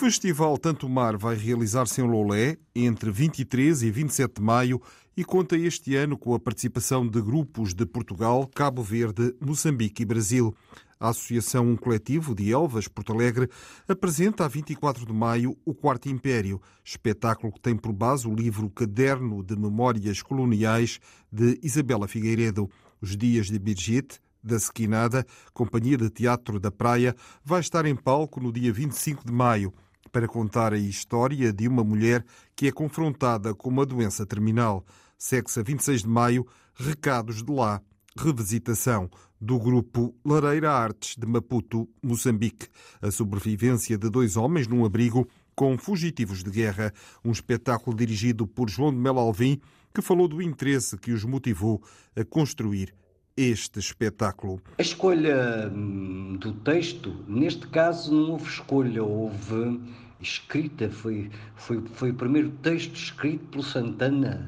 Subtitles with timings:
[0.00, 4.80] Festival Tanto Mar vai realizar-se em Lolé entre 23 e 27 de maio
[5.14, 10.06] e conta este ano com a participação de grupos de Portugal, Cabo Verde, Moçambique e
[10.06, 10.56] Brasil.
[10.98, 13.50] A Associação Um Coletivo de Elvas Porto Alegre
[13.86, 18.70] apresenta a 24 de maio o Quarto Império, espetáculo que tem por base o livro
[18.70, 20.98] Caderno de Memórias Coloniais
[21.30, 22.70] de Isabela Figueiredo.
[23.02, 28.40] Os Dias de Birgit, da Sequinada, Companhia de Teatro da Praia, vai estar em palco
[28.40, 29.74] no dia 25 de maio
[30.10, 34.84] para contar a história de uma mulher que é confrontada com uma doença terminal.
[35.18, 37.80] Segue-se a 26 de maio, Recados de Lá,
[38.16, 42.68] revisitação do grupo Lareira Artes de Maputo, Moçambique.
[43.00, 46.92] A sobrevivência de dois homens num abrigo com fugitivos de guerra.
[47.24, 49.60] Um espetáculo dirigido por João de Melo Alvim,
[49.94, 51.82] que falou do interesse que os motivou
[52.14, 52.94] a construir
[53.40, 54.60] este espetáculo.
[54.78, 59.80] A escolha hum, do texto, neste caso, não houve escolha, houve
[60.20, 60.90] escrita.
[60.90, 64.46] Foi, foi, foi o primeiro texto escrito pelo Santana,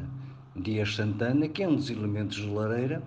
[0.54, 3.02] Dias Santana, que é um dos elementos de Lareira,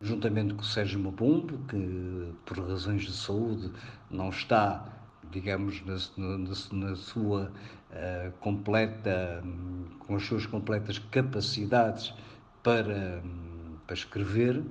[0.00, 3.72] juntamente com o Sérgio Mabumbo, que por razões de saúde
[4.08, 4.86] não está,
[5.32, 7.50] digamos, na, na, na sua
[7.90, 12.14] uh, completa, um, com as suas completas capacidades
[12.62, 14.62] para, um, para escrever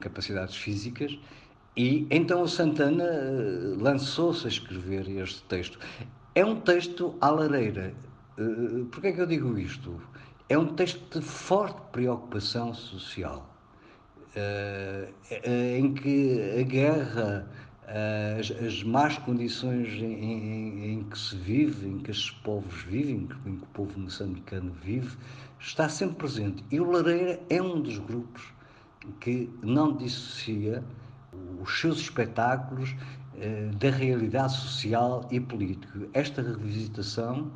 [0.00, 1.18] capacidades físicas,
[1.78, 5.78] e então o Santana eh, lançou-se a escrever este texto.
[6.34, 7.94] É um texto à lareira.
[8.36, 10.00] Eh, Por que é que eu digo isto?
[10.48, 13.48] É um texto de forte preocupação social,
[14.34, 15.08] eh,
[15.78, 17.48] em que a guerra,
[18.66, 23.62] as, más condições em, em, que se vive, em que estes povos vivem, em que
[23.62, 25.16] o povo moçambicano vive,
[25.60, 26.64] está sempre presente.
[26.72, 28.57] E o Lareira é um dos grupos
[29.20, 30.84] que não dissocia
[31.60, 32.94] os seus espetáculos
[33.36, 36.08] eh, da realidade social e política.
[36.12, 37.50] Esta revisitação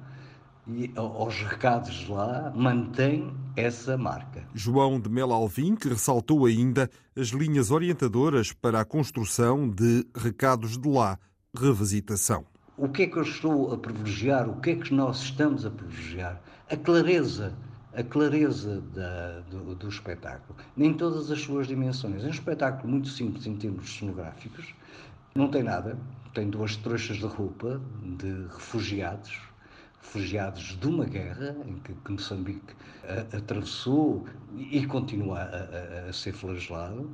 [0.67, 4.47] e aos recados lá mantém essa marca.
[4.55, 10.79] João de Mel Alvim, que ressaltou ainda as linhas orientadoras para a construção de recados
[10.79, 11.19] de lá,
[11.55, 12.45] revisitação.
[12.77, 14.49] O que é que eu estou a privilegiar?
[14.49, 16.41] O que é que nós estamos a privilegiar?
[16.71, 17.55] A clareza
[17.95, 22.25] a clareza da, do, do, espetáculo, nem todas as suas dimensões.
[22.25, 24.75] É um espetáculo muito simples em termos cenográficos,
[25.35, 25.99] não tem nada,
[26.35, 29.41] tem duas trouxas de roupa de refugiados,
[30.01, 34.27] refugiados de uma guerra em que, que Moçambique a, atravessou
[34.57, 37.11] e continua a, a, a ser flagelado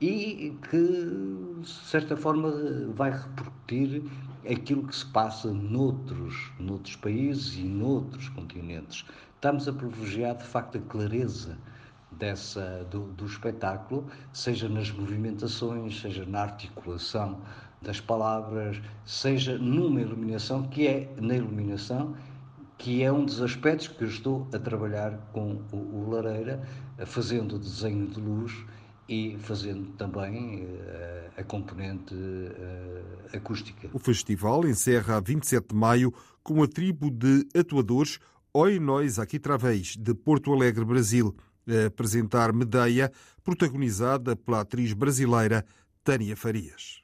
[0.00, 2.50] e que, de certa forma,
[2.94, 4.02] vai repercutir
[4.50, 9.04] aquilo que se passa noutros, noutros países e noutros continentes
[9.40, 11.56] estamos a privilegiar de facto a clareza
[12.12, 17.40] dessa, do, do, espetáculo, seja nas movimentações, seja na articulação
[17.80, 22.14] das palavras, seja numa iluminação, que é na iluminação,
[22.76, 26.62] que é um dos aspectos que eu estou a trabalhar com o, o Lareira,
[27.06, 28.52] fazendo o desenho de luz
[29.08, 33.88] e fazendo também uh, a componente uh, acústica.
[33.94, 36.12] O festival encerra a 27 de maio
[36.42, 38.20] com a tribo de atuadores
[38.52, 41.36] Oi Nós Aqui Travês, de Porto Alegre, Brasil,
[41.68, 43.12] a apresentar Medeia,
[43.44, 45.64] protagonizada pela atriz brasileira
[46.02, 47.00] Tânia Farias.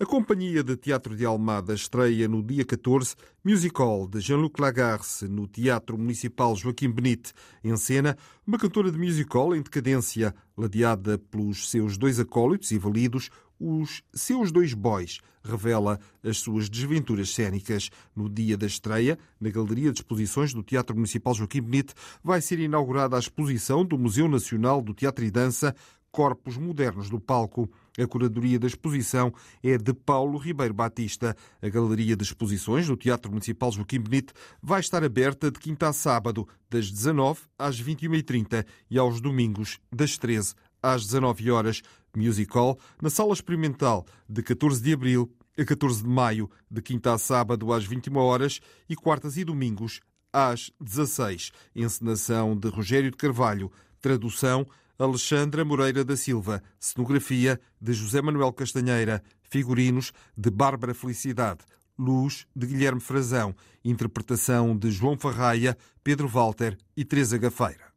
[0.00, 5.46] A Companhia de Teatro de Almada estreia no dia 14 Musical de Jean-Luc Lagarce no
[5.46, 7.34] Teatro Municipal Joaquim Benite.
[7.62, 8.16] Em cena,
[8.46, 13.28] uma cantora de musical em decadência, ladeada pelos seus dois acólitos e validos,
[13.62, 17.90] os seus dois boys, revela as suas desventuras cênicas.
[18.14, 21.94] No dia da estreia, na Galeria de Exposições do Teatro Municipal Joaquim Benite,
[22.24, 25.74] vai ser inaugurada a exposição do Museu Nacional do Teatro e Dança
[26.10, 27.70] Corpos Modernos do Palco.
[27.98, 29.32] A curadoria da exposição
[29.62, 31.34] é de Paulo Ribeiro Batista.
[31.60, 35.92] A Galeria de Exposições do Teatro Municipal Joaquim Benite vai estar aberta de quinta a
[35.92, 41.82] sábado, das 19 às 21h30 e aos domingos, das 13 às 19 horas.
[42.16, 47.18] Musical na Sala Experimental, de 14 de abril a 14 de maio, de quinta a
[47.18, 50.00] sábado às 21 horas e quartas e domingos
[50.32, 51.52] às 16.
[51.74, 53.70] Encenação de Rogério de Carvalho.
[54.00, 54.66] Tradução
[54.98, 61.64] Alexandra Moreira da Silva, cenografia de José Manuel Castanheira, figurinos de Bárbara Felicidade,
[61.98, 63.54] luz de Guilherme Frazão,
[63.84, 67.91] interpretação de João Farraia, Pedro Walter e Teresa Gafeira.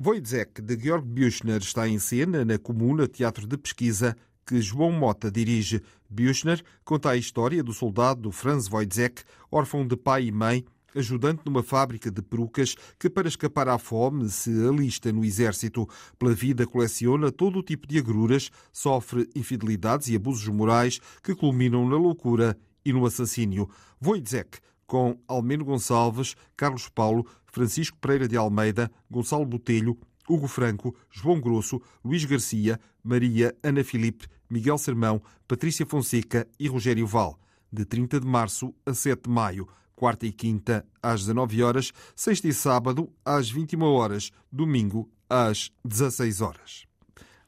[0.00, 5.30] Wojciech de Georg Büchner está em cena na Comuna Teatro de Pesquisa que João Mota
[5.30, 5.80] dirige.
[6.10, 10.64] Büchner conta a história do soldado Franz Wojciech, órfão de pai e mãe,
[10.96, 15.88] ajudante numa fábrica de perucas que, para escapar à fome, se alista no exército.
[16.18, 21.88] Pela vida, coleciona todo o tipo de agruras, sofre infidelidades e abusos morais que culminam
[21.88, 23.70] na loucura e no assassínio.
[24.04, 29.98] Wojciech, com Almeno Gonçalves, Carlos Paulo, Francisco Pereira de Almeida, Gonçalo Botelho,
[30.28, 37.06] Hugo Franco, João Grosso, Luís Garcia, Maria Ana Filipe, Miguel Sermão, Patrícia Fonseca e Rogério
[37.06, 37.38] Val.
[37.72, 42.48] De 30 de março a 7 de maio, quarta e quinta às 19 horas, sexta
[42.48, 46.86] e sábado às 21 horas, domingo às 16 horas.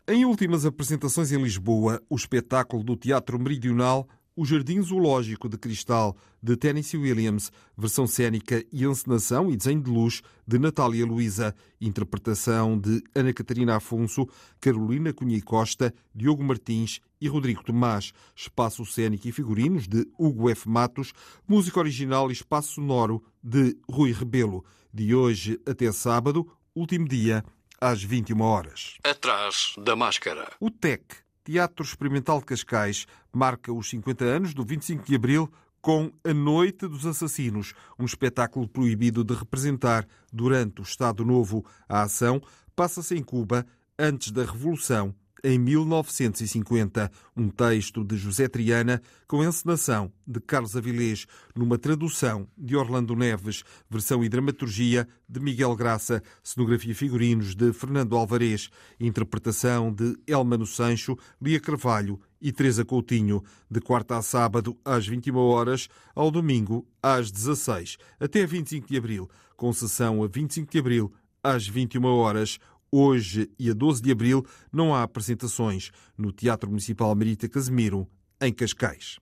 [0.09, 6.15] Em últimas apresentações em Lisboa, o espetáculo do Teatro Meridional o Jardim Zoológico de Cristal,
[6.43, 12.79] de Tennessee Williams, versão cênica e encenação e desenho de luz de Natália Luísa, interpretação
[12.79, 14.29] de Ana Catarina Afonso,
[14.61, 20.51] Carolina Cunha e Costa, Diogo Martins e Rodrigo Tomás, espaço cênico e figurinos de Hugo
[20.51, 20.69] F.
[20.69, 21.15] Matos,
[21.49, 24.63] música original e espaço sonoro de Rui Rebelo.
[24.93, 27.43] De hoje até sábado, último dia,
[27.81, 28.99] às 21 horas.
[29.03, 30.51] Atrás da máscara.
[30.61, 35.49] O TEC Teatro Experimental de Cascais marca os 50 anos do 25 de Abril
[35.81, 41.65] com A Noite dos Assassinos, um espetáculo proibido de representar durante o Estado Novo.
[41.89, 42.43] A ação
[42.75, 43.65] passa-se em Cuba
[43.97, 45.15] antes da Revolução
[45.47, 52.75] em 1950, um texto de José Triana com encenação de Carlos Avilés, numa tradução de
[52.75, 59.93] Orlando Neves, versão e dramaturgia de Miguel Graça, cenografia e figurinos de Fernando Alvarez, interpretação
[59.93, 63.41] de Elmano Sancho, Lia Carvalho e Teresa Coutinho,
[63.71, 69.31] de quarta a sábado às 21 horas, ao domingo às 16, até 25 de abril,
[69.57, 72.59] com sessão a 25 de abril às 21 horas,
[72.91, 78.07] Hoje e a 12 de abril não há apresentações no Teatro Municipal Marita Casemiro,
[78.41, 79.19] em Cascais.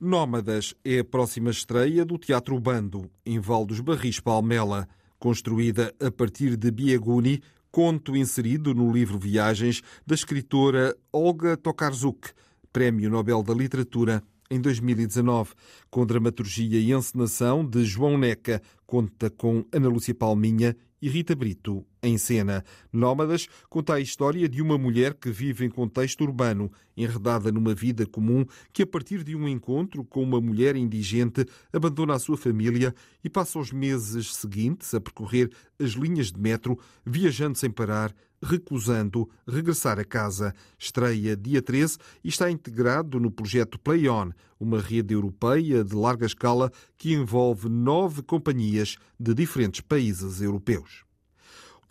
[0.00, 4.88] Nómadas é a próxima estreia do Teatro Bando, em Val dos Barris, Palmela,
[5.18, 7.40] construída a partir de Biaguni,
[7.70, 12.30] conto inserido no livro Viagens da escritora Olga Tokarzuk,
[12.72, 15.52] Prémio Nobel da Literatura em 2019,
[15.88, 21.84] com dramaturgia e encenação de João Neca, conta com Ana Lúcia Palminha e Rita Brito
[22.00, 22.64] em cena.
[22.92, 28.06] Nómadas conta a história de uma mulher que vive em contexto urbano, enredada numa vida
[28.06, 32.94] comum, que a partir de um encontro com uma mulher indigente abandona a sua família
[33.24, 35.50] e passa os meses seguintes a percorrer
[35.80, 40.54] as linhas de metro, viajando sem parar, recusando regressar a casa.
[40.78, 46.26] Estreia dia 13 e está integrado no projeto Play On, uma rede europeia de larga
[46.26, 51.04] escala que envolve nove companhias de diferentes países europeus.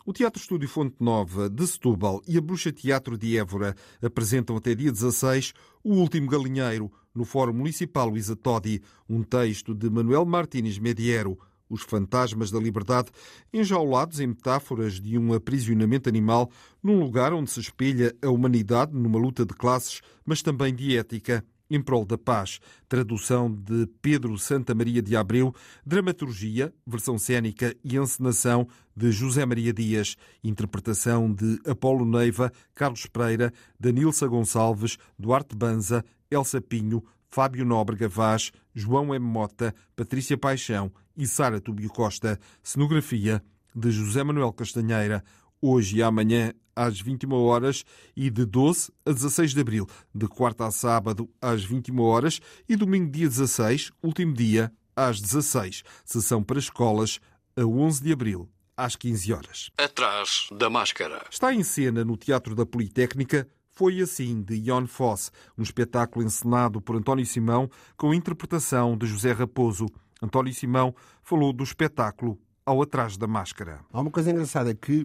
[0.04, 4.74] O Teatro Estúdio Fonte Nova de Setúbal e a Bruxa Teatro de Évora apresentam até
[4.74, 5.52] dia 16
[5.84, 11.38] O Último Galinheiro, no Fórum Municipal Luísa Todi, um texto de Manuel Martínez Mediero,
[11.72, 13.10] os fantasmas da liberdade,
[13.52, 16.50] enjaulados em metáforas de um aprisionamento animal
[16.82, 21.42] num lugar onde se espelha a humanidade numa luta de classes, mas também de ética
[21.70, 22.60] em prol da paz.
[22.86, 25.54] Tradução de Pedro Santa Maria de Abreu,
[25.86, 33.50] dramaturgia, versão cênica e encenação de José Maria Dias, interpretação de Apolo Neiva, Carlos Pereira,
[33.80, 39.24] Danilsa Gonçalves, Duarte Banza, Elsa Pinho, Fábio Nóbrega Vaz, João M.
[39.24, 42.38] Mota, Patrícia Paixão e Sara Tubio Costa.
[42.62, 43.42] Cenografia
[43.74, 45.24] de José Manuel Castanheira.
[45.60, 47.84] Hoje e amanhã às 21 horas
[48.16, 52.74] e de 12 a 16 de abril, de quarta a sábado às 21 horas e
[52.74, 55.82] domingo dia 16, último dia, às 16.
[56.04, 57.20] Sessão para escolas
[57.56, 59.70] a 11 de abril, às 15 horas.
[59.78, 61.24] Atrás da máscara.
[61.30, 66.80] Está em cena no Teatro da Politécnica foi assim, de Ion Foss, um espetáculo encenado
[66.80, 69.86] por António Simão com interpretação de José Raposo.
[70.22, 73.80] António Simão falou do espetáculo ao Atrás da Máscara.
[73.92, 75.04] Há uma coisa engraçada que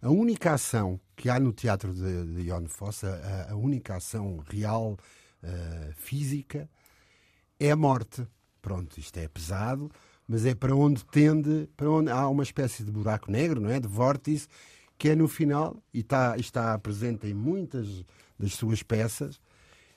[0.00, 4.42] a única ação que há no teatro de, de Ion Foss, a, a única ação
[4.48, 4.96] real,
[5.42, 6.68] uh, física,
[7.60, 8.26] é a morte.
[8.62, 9.90] Pronto, isto é pesado,
[10.26, 13.78] mas é para onde tende, para onde há uma espécie de buraco negro, não é?
[13.78, 14.48] De vórtice
[14.98, 18.02] que é no final, e está, está presente em muitas
[18.38, 19.40] das suas peças,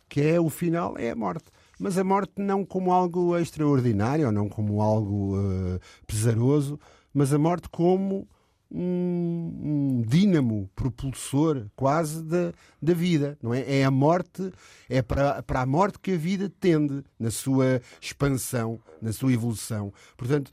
[0.10, 1.50] que é o final, é a morte.
[1.80, 6.80] Mas a morte não como algo extraordinário, ou não como algo uh, pesaroso,
[7.14, 8.28] mas a morte como
[8.72, 13.80] um, um dínamo propulsor quase da, da vida, não é?
[13.80, 14.52] É a morte,
[14.88, 19.92] é para, para a morte que a vida tende na sua expansão, na sua evolução.
[20.16, 20.52] Portanto,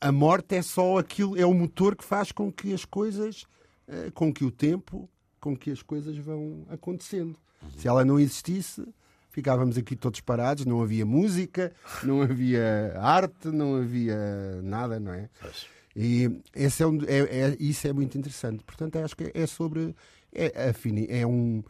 [0.00, 3.46] a morte é só aquilo, é o motor que faz com que as coisas,
[3.86, 5.08] eh, com que o tempo,
[5.40, 7.36] com que as coisas vão acontecendo.
[7.76, 8.84] Se ela não existisse,
[9.32, 11.72] ficávamos aqui todos parados, não havia música,
[12.04, 14.16] não havia arte, não havia
[14.62, 15.28] nada, não é?
[15.96, 18.62] E esse é, um, é, é, isso é muito interessante.
[18.64, 19.94] Portanto, acho que é sobre.
[20.34, 20.72] É,
[21.10, 21.62] é um,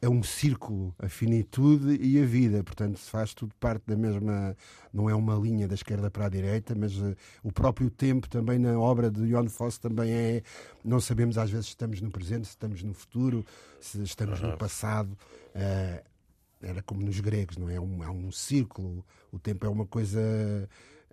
[0.00, 2.62] é um círculo, a finitude e a vida.
[2.62, 4.56] Portanto, se faz tudo parte da mesma.
[4.92, 8.58] Não é uma linha da esquerda para a direita, mas uh, o próprio tempo também
[8.58, 10.42] na obra de John Fosse também é.
[10.84, 13.44] Não sabemos às vezes se estamos no presente, se estamos no futuro,
[13.80, 14.50] se estamos uhum.
[14.50, 15.18] no passado.
[15.54, 16.17] Uh,
[16.62, 17.76] era como nos gregos, não é?
[17.76, 19.04] É um, é um círculo.
[19.32, 20.20] O tempo é uma coisa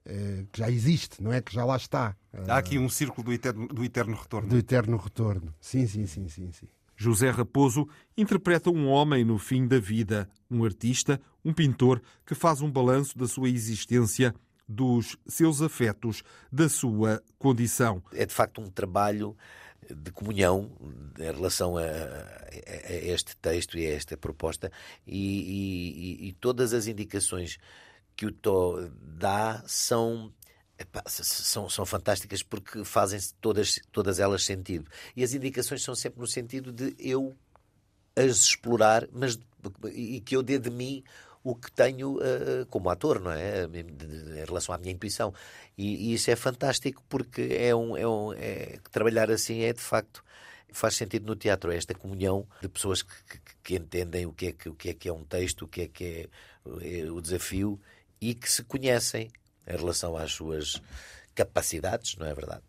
[0.06, 1.42] eh, que já existe, não é?
[1.42, 2.16] Que já lá está.
[2.48, 4.50] Há aqui um círculo do eterno, do eterno retorno.
[4.50, 5.54] Do eterno retorno.
[5.60, 6.68] Sim, sim, sim, sim, sim.
[6.96, 12.62] José Raposo interpreta um homem no fim da vida, um artista, um pintor que faz
[12.62, 14.34] um balanço da sua existência,
[14.68, 18.02] dos seus afetos, da sua condição.
[18.14, 19.36] É de facto um trabalho
[19.94, 20.72] de comunhão
[21.18, 24.72] em relação a, a, este texto e a esta proposta
[25.06, 27.58] e, e, e todas as indicações
[28.16, 30.34] que o Tó dá são
[30.78, 34.92] Epá, são, são fantásticas porque fazem todas, todas elas sentido.
[35.16, 37.34] E as indicações são sempre no sentido de eu
[38.14, 39.40] as explorar, mas
[39.94, 41.02] e que eu dê de mim
[41.46, 43.66] o que tenho uh, como ator, não é?
[43.66, 45.32] Em relação à minha intuição.
[45.78, 49.80] E, e isso é fantástico porque é um, é um é, trabalhar assim é de
[49.80, 50.24] facto
[50.74, 54.48] faz sentido no teatro, é esta comunhão de pessoas que, que, que entendem o que,
[54.48, 57.12] é que, o que é que é um texto, o que é que é, é
[57.12, 57.80] o desafio
[58.20, 59.30] e que se conhecem
[59.68, 60.82] em relação às suas
[61.34, 62.64] capacidades, não é verdade?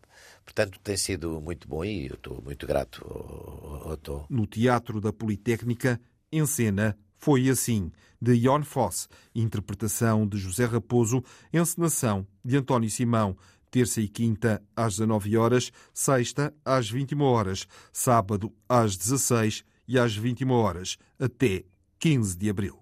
[0.45, 4.27] Portanto, tem sido muito bom e eu estou muito grato ao, ao, ao...
[4.29, 5.99] No Teatro da Politécnica,
[6.31, 13.37] em cena, foi assim, de Jon Foss, interpretação de José Raposo, encenação de António Simão,
[13.69, 20.15] terça e quinta às 19 horas, sexta às 21 horas, sábado às 16 e às
[20.15, 21.63] 21 horas, até
[21.99, 22.79] 15 de abril.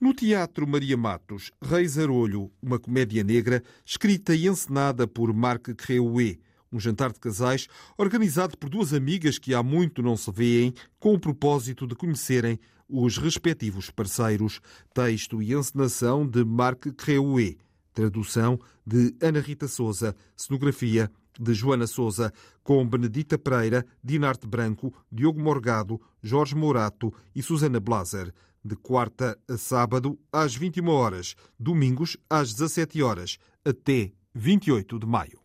[0.00, 6.38] No Teatro Maria Matos, Reis Arolho, uma comédia negra, escrita e encenada por Marc Creué,
[6.70, 11.14] um jantar de casais organizado por duas amigas que há muito não se veem, com
[11.14, 12.58] o propósito de conhecerem
[12.88, 14.60] os respectivos parceiros.
[14.92, 17.56] Texto e encenação de Marc Creué.
[17.92, 20.14] Tradução de Ana Rita Souza.
[20.36, 27.80] Cenografia de Joana Souza, com Benedita Pereira, Dinarte Branco, Diogo Morgado, Jorge Mourato e Susana
[27.80, 28.32] Blaser
[28.64, 35.43] de quarta a sábado às 21 horas, domingos às 17 horas, até 28 de maio.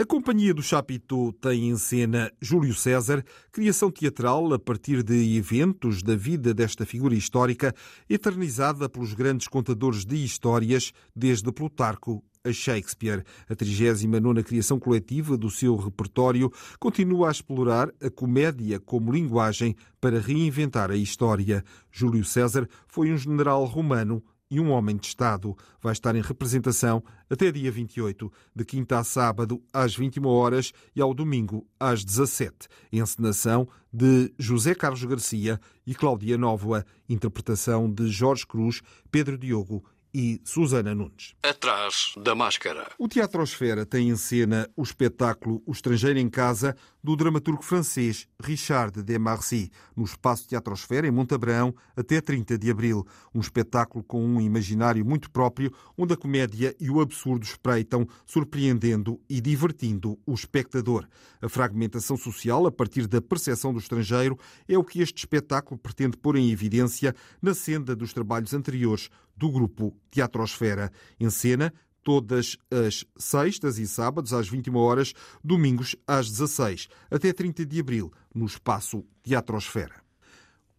[0.00, 6.04] A Companhia do Chapitão tem em cena Júlio César, criação teatral a partir de eventos
[6.04, 7.74] da vida desta figura histórica,
[8.08, 13.24] eternizada pelos grandes contadores de histórias, desde Plutarco a Shakespeare.
[13.48, 20.20] A 39 criação coletiva do seu repertório continua a explorar a comédia como linguagem para
[20.20, 21.64] reinventar a história.
[21.90, 25.56] Júlio César foi um general romano e um homem de Estado.
[25.80, 31.00] Vai estar em representação até dia 28, de quinta a sábado às 21 horas e
[31.00, 32.68] ao domingo às 17.
[32.92, 36.84] Encenação de José Carlos Garcia e Cláudia Nóvoa.
[37.08, 41.34] Interpretação de Jorge Cruz, Pedro Diogo e Susana Nunes.
[41.42, 42.90] Atrás da máscara.
[42.98, 46.76] O Teatrosfera tem em cena o espetáculo O Estrangeiro em Casa,
[47.08, 53.02] do dramaturgo francês Richard Demarcy, no Espaço Teatrosfera, em Montabrão, até 30 de abril.
[53.34, 59.18] Um espetáculo com um imaginário muito próprio, onde a comédia e o absurdo espreitam, surpreendendo
[59.26, 61.08] e divertindo o espectador.
[61.40, 64.38] A fragmentação social, a partir da percepção do estrangeiro,
[64.68, 69.50] é o que este espetáculo pretende pôr em evidência na senda dos trabalhos anteriores do
[69.50, 70.92] grupo Teatrosfera.
[71.18, 71.72] Em cena,
[72.08, 75.12] todas as sextas e sábados às 21 horas,
[75.44, 79.96] domingos às 16, até 30 de abril, no espaço Teatrosfera.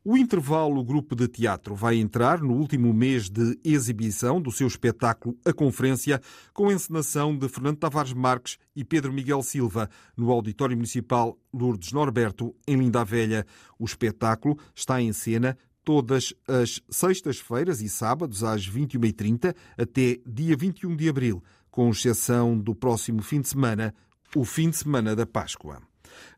[0.04, 5.38] O intervalo Grupo de Teatro vai entrar no último mês de exibição do seu espetáculo
[5.46, 6.20] A Conferência,
[6.52, 12.56] com encenação de Fernando Tavares Marques e Pedro Miguel Silva, no Auditório Municipal Lourdes Norberto,
[12.68, 13.46] em Linda Velha.
[13.78, 15.56] O espetáculo está em cena
[15.90, 22.76] todas as sextas-feiras e sábados às 21h30 até dia 21 de abril, com exceção do
[22.76, 23.92] próximo fim de semana,
[24.36, 25.82] o fim de semana da Páscoa.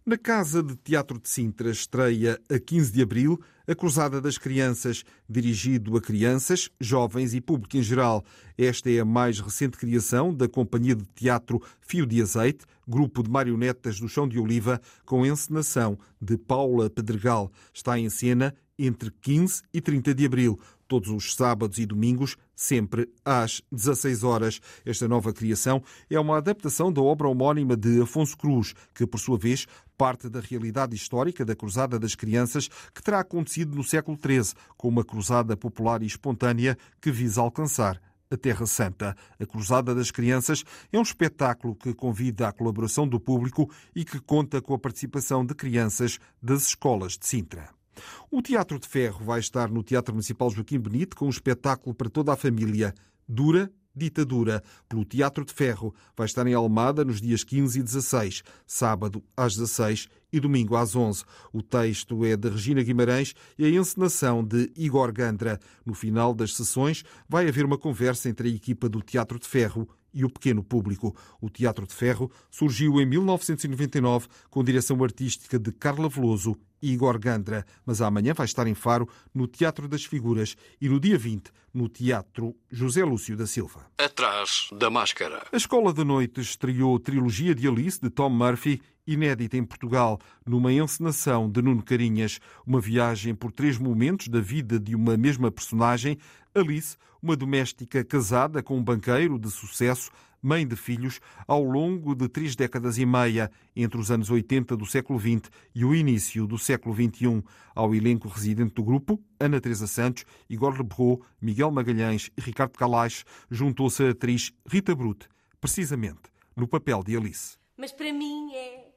[0.06, 5.04] Na Casa de Teatro de Sintra estreia a 15 de abril a Cruzada das Crianças,
[5.30, 8.24] dirigido a crianças, jovens e público em geral.
[8.58, 13.30] Esta é a mais recente criação da Companhia de Teatro Fio de Azeite, grupo de
[13.30, 17.52] marionetas do Chão de Oliva, com encenação de Paula Pedregal.
[17.74, 20.60] Está em cena entre 15 e 30 de abril
[20.92, 24.60] todos os sábados e domingos, sempre às 16 horas.
[24.86, 29.38] Esta nova criação é uma adaptação da obra homónima de Afonso Cruz, que, por sua
[29.38, 29.66] vez,
[29.98, 34.90] parte da realidade histórica da Cruzada das Crianças, que terá acontecido no século XIII, com
[34.90, 39.16] uma cruzada popular e espontânea que visa alcançar a Terra Santa.
[39.40, 40.62] A Cruzada das Crianças
[40.92, 45.46] é um espetáculo que convida à colaboração do público e que conta com a participação
[45.46, 47.81] de crianças das escolas de Sintra.
[48.30, 52.10] O Teatro de Ferro vai estar no Teatro Municipal Joaquim Benito com um espetáculo para
[52.10, 52.94] toda a família.
[53.28, 55.94] Dura Ditadura, pelo Teatro de Ferro.
[56.16, 60.96] Vai estar em Almada nos dias 15 e 16, sábado às 16 e domingo às
[60.96, 61.24] 11.
[61.52, 65.60] O texto é de Regina Guimarães e a encenação de Igor Gandra.
[65.86, 69.88] No final das sessões vai haver uma conversa entre a equipa do Teatro de Ferro
[70.14, 71.16] e o pequeno público.
[71.42, 77.66] O Teatro de Ferro surgiu em 1999 com direção artística de Carla Veloso Igor Gandra,
[77.86, 81.88] mas amanhã vai estar em Faro no Teatro das Figuras e no dia 20 no
[81.88, 83.86] Teatro José Lúcio da Silva.
[83.98, 85.46] Atrás da máscara.
[85.52, 90.20] A Escola da Noite estreou a trilogia de Alice de Tom Murphy inédita em Portugal,
[90.46, 95.52] numa encenação de Nuno Carinhas, uma viagem por três momentos da vida de uma mesma
[95.52, 96.18] personagem,
[96.54, 100.12] Alice, uma doméstica casada com um banqueiro de sucesso,
[100.42, 104.86] mãe de filhos, ao longo de três décadas e meia, entre os anos 80 do
[104.86, 107.44] século XX e o início do século XXI.
[107.76, 113.24] Ao elenco residente do grupo, Ana Teresa Santos, Igor Lebrou, Miguel Magalhães e Ricardo Calais,
[113.50, 115.30] juntou-se a atriz Rita Brute,
[115.60, 117.58] precisamente no papel de Alice.
[117.78, 118.90] Mas para mim é.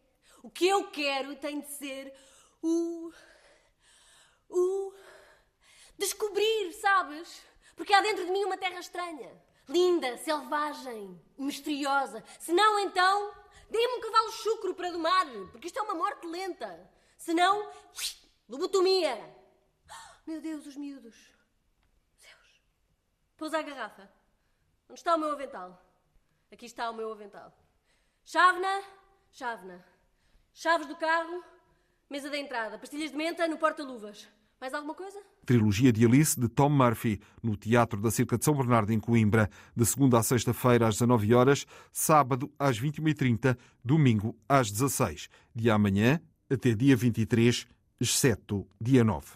[0.43, 2.13] O que eu quero tem de ser
[2.63, 3.11] o.
[4.49, 4.93] o.
[5.99, 7.43] descobrir, sabes?
[7.77, 9.31] Porque há dentro de mim uma terra estranha
[9.69, 12.23] linda, selvagem, misteriosa.
[12.39, 13.35] Se não, então,
[13.71, 16.91] dê-me um cavalo chucro para domar, porque isto é uma morte lenta.
[17.17, 17.71] Se não,
[18.49, 19.17] lobotomia.
[20.27, 21.17] Meu Deus, os miúdos.
[22.21, 22.63] Deus.
[23.37, 24.11] Pousa a garrafa.
[24.89, 25.83] Onde está o meu avental?
[26.53, 27.53] Aqui está o meu avental.
[28.25, 28.85] Chávena,
[29.33, 29.85] chávena.
[30.53, 31.43] Chaves do carro,
[32.09, 32.79] mesa da entrada.
[32.79, 34.29] Pastilhas de menta no porta-luvas.
[34.65, 35.21] Mais alguma coisa?
[35.45, 39.51] Trilogia de Alice de Tom Murphy, no Teatro da Cerca de São Bernardo, em Coimbra,
[39.77, 46.19] de segunda a sexta-feira às 19 horas, sábado às 21h30, domingo às 16 de amanhã
[46.49, 47.67] até dia 23,
[48.01, 49.33] exceto dia 9.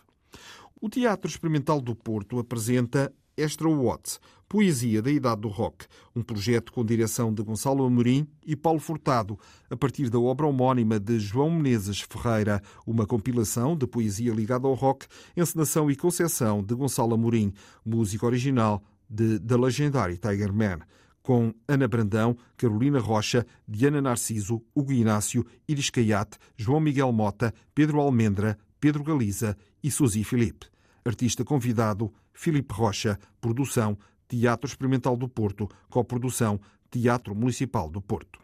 [0.80, 5.84] O Teatro Experimental do Porto apresenta Extra Watts, Poesia da Idade do Rock,
[6.16, 10.98] um projeto com direção de Gonçalo Amorim e Paulo Furtado, a partir da obra homónima
[10.98, 15.06] de João Menezes Ferreira, uma compilação de poesia ligada ao rock,
[15.36, 17.52] encenação e concepção de Gonçalo Amorim,
[17.84, 20.78] música original de The Legendary Tiger Man
[21.22, 28.00] com Ana Brandão, Carolina Rocha, Diana Narciso, Hugo Inácio, Iris Caiate, João Miguel Mota, Pedro
[28.00, 30.68] Almendra, Pedro Galiza e Suzy Filipe.
[31.04, 36.60] Artista convidado, Filipe Rocha, produção Teatro Experimental do Porto, coprodução
[36.90, 38.38] Teatro Municipal do Porto.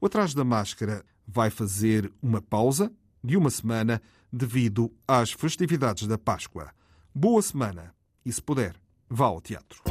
[0.00, 2.90] O Atrás da Máscara vai fazer uma pausa
[3.22, 6.70] de uma semana devido às festividades da Páscoa.
[7.14, 7.94] Boa semana
[8.24, 8.74] e, se puder,
[9.08, 9.82] vá ao teatro.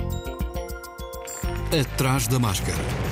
[1.79, 3.10] Atrás da Máscara.